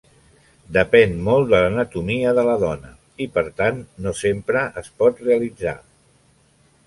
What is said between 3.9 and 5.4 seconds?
no sempre es pot